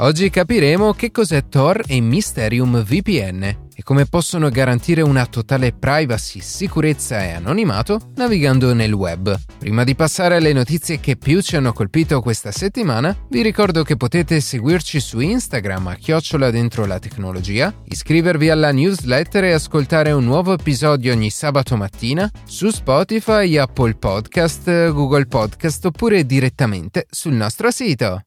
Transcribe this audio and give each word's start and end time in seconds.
Oggi 0.00 0.30
capiremo 0.30 0.92
che 0.92 1.10
cos'è 1.10 1.48
Tor 1.48 1.82
e 1.84 2.00
Mysterium 2.00 2.84
VPN 2.84 3.42
e 3.74 3.82
come 3.82 4.06
possono 4.06 4.48
garantire 4.48 5.02
una 5.02 5.26
totale 5.26 5.72
privacy, 5.72 6.40
sicurezza 6.40 7.20
e 7.24 7.32
anonimato 7.32 8.12
navigando 8.14 8.72
nel 8.74 8.92
web. 8.92 9.36
Prima 9.58 9.82
di 9.82 9.96
passare 9.96 10.36
alle 10.36 10.52
notizie 10.52 11.00
che 11.00 11.16
più 11.16 11.40
ci 11.40 11.56
hanno 11.56 11.72
colpito 11.72 12.20
questa 12.20 12.52
settimana, 12.52 13.16
vi 13.28 13.42
ricordo 13.42 13.82
che 13.82 13.96
potete 13.96 14.38
seguirci 14.38 15.00
su 15.00 15.18
Instagram 15.18 15.88
a 15.88 15.94
chiocciola 15.96 16.50
dentro 16.50 16.86
la 16.86 17.00
tecnologia, 17.00 17.74
iscrivervi 17.86 18.50
alla 18.50 18.70
newsletter 18.70 19.44
e 19.44 19.52
ascoltare 19.52 20.12
un 20.12 20.22
nuovo 20.22 20.52
episodio 20.52 21.12
ogni 21.12 21.30
sabato 21.30 21.76
mattina 21.76 22.30
su 22.44 22.70
Spotify, 22.70 23.56
Apple 23.56 23.96
Podcast, 23.96 24.92
Google 24.92 25.26
Podcast 25.26 25.86
oppure 25.86 26.24
direttamente 26.24 27.06
sul 27.10 27.32
nostro 27.32 27.72
sito. 27.72 28.22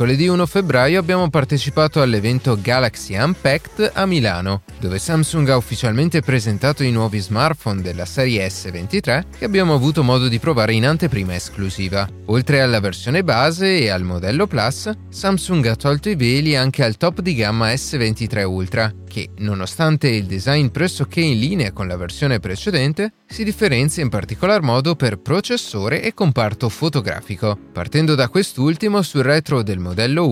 Mercoledì 0.00 0.28
1 0.28 0.46
febbraio 0.46 0.98
abbiamo 0.98 1.28
partecipato 1.28 2.00
all'evento 2.00 2.58
Galaxy 2.58 3.18
Unpacked 3.18 3.90
a 3.92 4.06
Milano, 4.06 4.62
dove 4.78 4.98
Samsung 4.98 5.46
ha 5.50 5.58
ufficialmente 5.58 6.22
presentato 6.22 6.82
i 6.82 6.90
nuovi 6.90 7.18
smartphone 7.18 7.82
della 7.82 8.06
serie 8.06 8.46
S23 8.46 9.24
che 9.36 9.44
abbiamo 9.44 9.74
avuto 9.74 10.02
modo 10.02 10.28
di 10.28 10.38
provare 10.38 10.72
in 10.72 10.86
anteprima 10.86 11.34
esclusiva. 11.34 12.08
Oltre 12.26 12.62
alla 12.62 12.80
versione 12.80 13.22
base 13.22 13.78
e 13.78 13.90
al 13.90 14.04
modello 14.04 14.46
Plus, 14.46 14.90
Samsung 15.10 15.66
ha 15.66 15.76
tolto 15.76 16.08
i 16.08 16.16
veli 16.16 16.56
anche 16.56 16.82
al 16.82 16.96
top 16.96 17.20
di 17.20 17.34
gamma 17.34 17.68
S23 17.68 18.44
Ultra, 18.44 18.90
che, 19.06 19.30
nonostante 19.38 20.08
il 20.08 20.24
design 20.24 20.68
pressoché 20.68 21.20
in 21.20 21.38
linea 21.40 21.72
con 21.72 21.88
la 21.88 21.96
versione 21.96 22.38
precedente, 22.38 23.12
si 23.26 23.42
differenzia 23.42 24.02
in 24.02 24.08
particolar 24.08 24.62
modo 24.62 24.94
per 24.94 25.18
processore 25.18 26.02
e 26.02 26.14
comparto 26.14 26.68
fotografico. 26.68 27.58
Partendo 27.72 28.14
da 28.14 28.28
quest'ultimo, 28.28 29.02
sul 29.02 29.24
retro 29.24 29.62
del 29.62 29.78
modello 29.78 29.89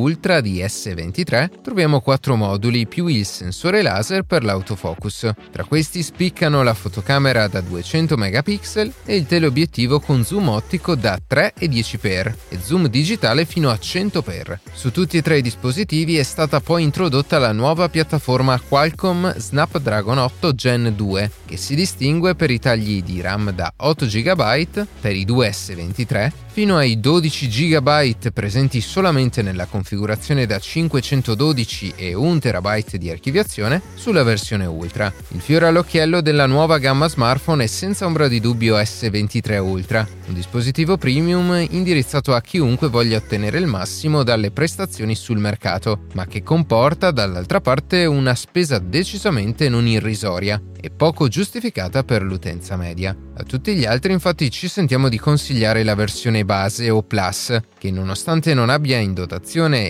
Ultra 0.08 0.40
di 0.40 0.60
S23 0.60 1.60
troviamo 1.62 2.00
quattro 2.00 2.36
moduli 2.36 2.86
più 2.86 3.06
il 3.06 3.26
sensore 3.26 3.82
laser 3.82 4.22
per 4.22 4.44
l'autofocus. 4.44 5.30
Tra 5.50 5.64
questi 5.64 6.02
spiccano 6.02 6.62
la 6.62 6.74
fotocamera 6.74 7.48
da 7.48 7.60
200 7.60 8.16
megapixel 8.16 8.92
e 9.04 9.16
il 9.16 9.26
teleobiettivo 9.26 10.00
con 10.00 10.24
zoom 10.24 10.48
ottico 10.48 10.94
da 10.94 11.18
3 11.24 11.54
e 11.58 11.68
10x 11.68 12.34
e 12.48 12.58
zoom 12.62 12.88
digitale 12.88 13.44
fino 13.44 13.70
a 13.70 13.74
100x. 13.74 14.58
Su 14.72 14.90
tutti 14.90 15.16
e 15.16 15.22
tre 15.22 15.38
i 15.38 15.42
dispositivi 15.42 16.16
è 16.16 16.22
stata 16.22 16.60
poi 16.60 16.82
introdotta 16.82 17.38
la 17.38 17.52
nuova 17.52 17.88
piattaforma 17.88 18.60
Qualcomm 18.60 19.28
Snapdragon 19.36 20.18
8 20.18 20.54
Gen 20.54 20.92
2, 20.94 21.30
che 21.46 21.56
si 21.56 21.74
distingue 21.74 22.34
per 22.34 22.50
i 22.50 22.58
tagli 22.58 23.02
di 23.02 23.20
RAM 23.20 23.50
da 23.52 23.72
8 23.76 24.06
GB 24.06 24.86
per 25.00 25.16
i 25.16 25.24
2 25.24 25.50
S23 25.50 26.32
fino 26.58 26.76
ai 26.76 26.98
12 26.98 27.46
GB 27.46 28.30
presenti 28.32 28.80
solamente 28.80 29.42
nella 29.48 29.66
configurazione 29.66 30.46
da 30.46 30.58
512 30.58 31.94
e 31.96 32.14
1 32.14 32.38
TB 32.38 32.96
di 32.96 33.10
archiviazione 33.10 33.80
sulla 33.94 34.22
versione 34.22 34.66
Ultra. 34.66 35.12
Il 35.28 35.40
fiore 35.40 35.66
all'occhiello 35.66 36.20
della 36.20 36.46
nuova 36.46 36.78
gamma 36.78 37.08
smartphone 37.08 37.64
è 37.64 37.66
senza 37.66 38.04
ombra 38.04 38.28
di 38.28 38.40
dubbio 38.40 38.76
S23 38.76 39.58
Ultra, 39.58 40.06
un 40.26 40.34
dispositivo 40.34 40.96
premium 40.98 41.66
indirizzato 41.70 42.34
a 42.34 42.40
chiunque 42.40 42.88
voglia 42.88 43.16
ottenere 43.16 43.58
il 43.58 43.66
massimo 43.66 44.22
dalle 44.22 44.50
prestazioni 44.50 45.14
sul 45.14 45.38
mercato, 45.38 46.02
ma 46.12 46.26
che 46.26 46.42
comporta 46.42 47.10
dall'altra 47.10 47.60
parte 47.60 48.04
una 48.04 48.34
spesa 48.34 48.78
decisamente 48.78 49.68
non 49.68 49.86
irrisoria 49.86 50.60
e 50.80 50.90
poco 50.90 51.28
giustificata 51.28 52.04
per 52.04 52.22
l'utenza 52.22 52.76
media. 52.76 53.16
A 53.34 53.42
tutti 53.42 53.74
gli 53.74 53.84
altri 53.84 54.12
infatti 54.12 54.50
ci 54.50 54.68
sentiamo 54.68 55.08
di 55.08 55.18
consigliare 55.18 55.82
la 55.82 55.94
versione 55.94 56.44
base 56.44 56.90
o 56.90 57.02
Plus, 57.02 57.56
che 57.78 57.90
nonostante 57.90 58.54
non 58.54 58.68
abbia 58.68 58.98
in 58.98 59.14
dotazione 59.14 59.37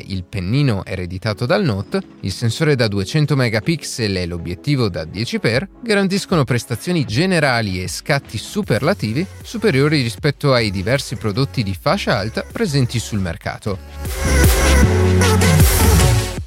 il 0.06 0.24
pennino 0.24 0.84
ereditato 0.84 1.46
dal 1.46 1.64
Note, 1.64 2.00
il 2.20 2.32
sensore 2.32 2.74
da 2.74 2.88
200 2.88 3.34
megapixel 3.36 4.16
e 4.16 4.26
l'obiettivo 4.26 4.88
da 4.88 5.04
10x 5.04 5.66
garantiscono 5.82 6.44
prestazioni 6.44 7.04
generali 7.04 7.82
e 7.82 7.88
scatti 7.88 8.38
superlativi 8.38 9.26
superiori 9.42 10.02
rispetto 10.02 10.52
ai 10.52 10.70
diversi 10.70 11.16
prodotti 11.16 11.62
di 11.62 11.76
fascia 11.78 12.18
alta 12.18 12.44
presenti 12.50 12.98
sul 12.98 13.20
mercato. 13.20 13.78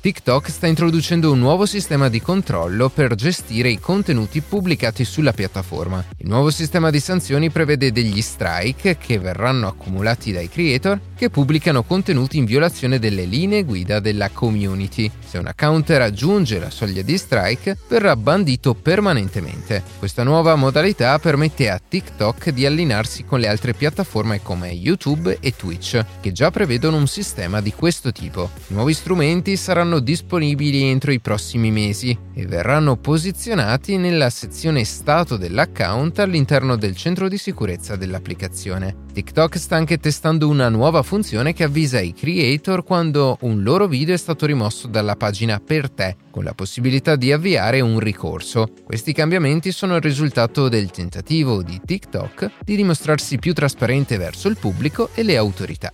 TikTok 0.01 0.49
sta 0.49 0.65
introducendo 0.65 1.31
un 1.31 1.37
nuovo 1.37 1.67
sistema 1.67 2.09
di 2.09 2.19
controllo 2.19 2.89
per 2.89 3.13
gestire 3.13 3.69
i 3.69 3.79
contenuti 3.79 4.41
pubblicati 4.41 5.05
sulla 5.05 5.31
piattaforma. 5.31 6.03
Il 6.17 6.27
nuovo 6.27 6.49
sistema 6.49 6.89
di 6.89 6.99
sanzioni 6.99 7.51
prevede 7.51 7.91
degli 7.91 8.19
strike 8.19 8.97
che 8.97 9.19
verranno 9.19 9.67
accumulati 9.67 10.31
dai 10.31 10.49
creator 10.49 10.99
che 11.15 11.29
pubblicano 11.29 11.83
contenuti 11.83 12.39
in 12.39 12.45
violazione 12.45 12.97
delle 12.97 13.25
linee 13.25 13.63
guida 13.63 13.99
della 13.99 14.31
community. 14.31 15.11
Se 15.23 15.37
un 15.37 15.45
account 15.45 15.91
raggiunge 15.91 16.57
la 16.57 16.71
soglia 16.71 17.03
di 17.03 17.15
strike, 17.15 17.77
verrà 17.87 18.15
bandito 18.15 18.73
permanentemente. 18.73 19.83
Questa 19.99 20.23
nuova 20.23 20.55
modalità 20.55 21.19
permette 21.19 21.69
a 21.69 21.79
TikTok 21.79 22.49
di 22.49 22.65
allinearsi 22.65 23.23
con 23.23 23.39
le 23.39 23.47
altre 23.47 23.75
piattaforme 23.75 24.41
come 24.41 24.69
YouTube 24.69 25.37
e 25.39 25.55
Twitch, 25.55 26.03
che 26.21 26.31
già 26.31 26.49
prevedono 26.49 26.97
un 26.97 27.05
sistema 27.05 27.61
di 27.61 27.71
questo 27.71 28.11
tipo. 28.11 28.49
Nuovi 28.69 28.95
strumenti 28.95 29.55
saranno 29.57 29.90
saranno 29.91 29.99
disponibili 29.99 30.83
entro 30.83 31.11
i 31.11 31.19
prossimi 31.19 31.69
mesi 31.69 32.17
e 32.33 32.45
verranno 32.45 32.95
posizionati 32.95 33.97
nella 33.97 34.29
sezione 34.29 34.85
stato 34.85 35.35
dell'account 35.35 36.19
all'interno 36.19 36.77
del 36.77 36.95
centro 36.95 37.27
di 37.27 37.37
sicurezza 37.37 37.97
dell'applicazione. 37.97 38.95
TikTok 39.11 39.57
sta 39.57 39.75
anche 39.75 39.97
testando 39.97 40.47
una 40.47 40.69
nuova 40.69 41.01
funzione 41.03 41.51
che 41.51 41.65
avvisa 41.65 41.99
i 41.99 42.13
creator 42.13 42.85
quando 42.85 43.37
un 43.41 43.63
loro 43.63 43.87
video 43.87 44.13
è 44.13 44.17
stato 44.17 44.45
rimosso 44.45 44.87
dalla 44.87 45.17
pagina 45.17 45.59
per 45.59 45.89
te, 45.89 46.15
con 46.31 46.45
la 46.45 46.53
possibilità 46.53 47.17
di 47.17 47.33
avviare 47.33 47.81
un 47.81 47.99
ricorso. 47.99 48.69
Questi 48.85 49.11
cambiamenti 49.11 49.73
sono 49.73 49.95
il 49.95 50.01
risultato 50.01 50.69
del 50.69 50.89
tentativo 50.89 51.61
di 51.61 51.81
TikTok 51.83 52.51
di 52.63 52.77
dimostrarsi 52.77 53.37
più 53.37 53.53
trasparente 53.53 54.17
verso 54.17 54.47
il 54.47 54.57
pubblico 54.57 55.09
e 55.13 55.23
le 55.23 55.35
autorità. 55.35 55.91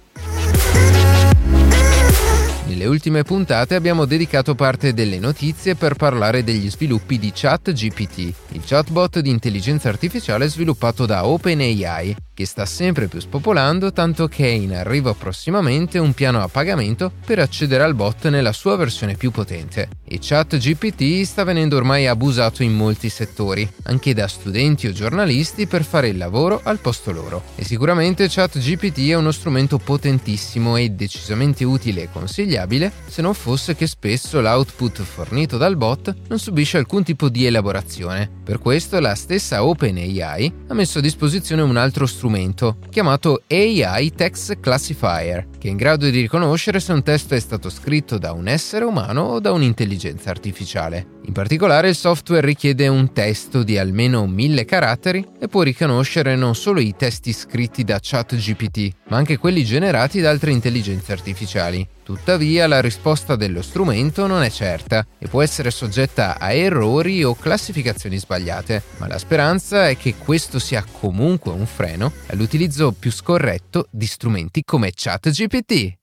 Nelle 2.67 2.85
ultime 2.85 3.23
puntate 3.23 3.75
abbiamo 3.75 4.03
dedicato 4.03 4.53
parte 4.53 4.93
delle 4.93 5.19
notizie 5.19 5.75
per 5.75 5.95
parlare 5.95 6.43
degli 6.43 6.69
sviluppi 6.69 7.17
di 7.17 7.31
ChatGPT, 7.33 8.33
il 8.51 8.61
chatbot 8.65 9.19
di 9.19 9.29
intelligenza 9.29 9.87
artificiale 9.87 10.49
sviluppato 10.49 11.05
da 11.05 11.25
OpenAI, 11.25 12.26
che 12.37 12.45
sta 12.45 12.67
sempre 12.67 13.07
più 13.07 13.19
spopolando 13.19 13.91
tanto 13.91 14.27
che 14.27 14.45
è 14.45 14.49
in 14.49 14.75
arrivo 14.75 15.15
prossimamente 15.15 15.97
un 15.97 16.13
piano 16.13 16.39
a 16.43 16.47
pagamento 16.47 17.11
per 17.25 17.39
accedere 17.39 17.81
al 17.81 17.95
bot 17.95 18.27
nella 18.27 18.53
sua 18.53 18.75
versione 18.75 19.15
più 19.15 19.31
potente. 19.31 19.89
E 20.03 20.19
ChatGPT 20.21 21.23
sta 21.23 21.43
venendo 21.43 21.77
ormai 21.77 22.05
abusato 22.05 22.61
in 22.61 22.75
molti 22.75 23.09
settori, 23.09 23.67
anche 23.85 24.13
da 24.13 24.27
studenti 24.27 24.85
o 24.85 24.91
giornalisti 24.91 25.65
per 25.65 25.83
fare 25.83 26.09
il 26.09 26.17
lavoro 26.17 26.61
al 26.63 26.77
posto 26.77 27.11
loro. 27.11 27.41
E 27.55 27.65
sicuramente 27.65 28.27
ChatGPT 28.29 29.09
è 29.09 29.15
uno 29.15 29.31
strumento 29.31 29.79
potentissimo 29.79 30.77
e 30.77 30.91
decisamente 30.91 31.63
utile 31.63 32.03
e 32.03 32.09
consigliabile 32.11 32.91
se 33.07 33.23
non 33.23 33.33
fosse 33.33 33.75
che 33.75 33.87
spesso 33.87 34.41
l'output 34.41 35.01
fornito 35.01 35.57
dal 35.57 35.75
bot 35.75 36.15
non 36.27 36.37
subisce 36.37 36.77
alcun 36.77 37.01
tipo 37.01 37.29
di 37.29 37.47
elaborazione. 37.47 38.29
Per 38.43 38.59
questo 38.59 38.99
la 38.99 39.15
stessa 39.15 39.63
OpenAI 39.63 40.53
ha 40.67 40.73
messo 40.75 40.99
a 40.99 41.01
disposizione 41.01 41.63
un 41.63 41.77
altro 41.77 42.05
strumento 42.05 42.25
strumento 42.27 42.77
chiamato 42.89 43.43
AI 43.49 44.11
Text 44.13 44.59
Classifier, 44.59 45.47
che 45.57 45.69
è 45.69 45.71
in 45.71 45.77
grado 45.77 46.09
di 46.09 46.19
riconoscere 46.19 46.81
se 46.81 46.91
un 46.91 47.01
testo 47.01 47.35
è 47.35 47.39
stato 47.39 47.69
scritto 47.69 48.17
da 48.17 48.33
un 48.33 48.49
essere 48.49 48.83
umano 48.83 49.21
o 49.21 49.39
da 49.39 49.53
un'intelligenza 49.53 50.29
artificiale. 50.29 51.15
In 51.27 51.33
particolare 51.33 51.89
il 51.89 51.95
software 51.95 52.45
richiede 52.45 52.87
un 52.87 53.11
testo 53.13 53.63
di 53.63 53.77
almeno 53.77 54.27
mille 54.27 54.65
caratteri 54.65 55.25
e 55.39 55.47
può 55.47 55.61
riconoscere 55.61 56.35
non 56.35 56.55
solo 56.55 56.79
i 56.79 56.95
testi 56.97 57.33
scritti 57.33 57.83
da 57.83 57.99
ChatGPT, 58.01 58.91
ma 59.09 59.17
anche 59.17 59.37
quelli 59.37 59.63
generati 59.63 60.21
da 60.21 60.29
altre 60.29 60.51
intelligenze 60.51 61.11
artificiali. 61.11 61.85
Tuttavia 62.03 62.67
la 62.67 62.79
risposta 62.79 63.35
dello 63.35 63.61
strumento 63.61 64.27
non 64.27 64.41
è 64.41 64.49
certa 64.49 65.05
e 65.19 65.27
può 65.27 65.41
essere 65.41 65.71
soggetta 65.71 66.39
a 66.39 66.53
errori 66.53 67.21
o 67.25 67.35
classificazioni 67.35 68.17
sbagliate, 68.17 68.81
ma 68.99 69.07
la 69.07 69.17
speranza 69.17 69.89
è 69.89 69.97
che 69.97 70.15
questo 70.15 70.57
sia 70.57 70.85
comunque 70.89 71.51
un 71.51 71.65
freno 71.65 72.13
all'utilizzo 72.27 72.91
più 72.91 73.11
scorretto 73.11 73.87
di 73.91 74.05
strumenti 74.05 74.63
come 74.63 74.91
ChatGPT. 74.93 75.97